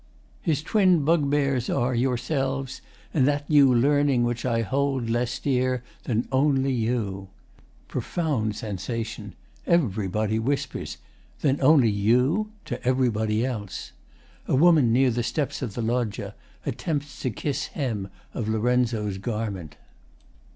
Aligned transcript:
]His 0.41 0.63
twin 0.63 1.05
bug 1.05 1.29
bears 1.29 1.69
are 1.69 1.93
Yourselves 1.93 2.81
and 3.13 3.27
that 3.27 3.47
New 3.51 3.71
Learning 3.71 4.23
which 4.23 4.45
I 4.47 4.63
hold 4.63 5.11
Less 5.11 5.37
dear 5.37 5.83
than 6.05 6.27
only 6.31 6.71
you. 6.73 7.27
[Profound 7.87 8.55
sensation. 8.55 9.35
Everybody 9.67 10.39
whispers 10.39 10.97
'Than 11.41 11.61
only 11.61 11.91
you' 11.91 12.49
to 12.65 12.83
everybody 12.83 13.45
else. 13.45 13.91
A 14.47 14.55
woman 14.55 14.91
near 14.91 15.11
steps 15.21 15.61
of 15.61 15.77
Loggia 15.77 16.33
attempts 16.65 17.19
to 17.21 17.29
kiss 17.29 17.67
hem 17.67 18.07
of 18.33 18.49
LOR.'s 18.49 19.19
garment. 19.19 19.75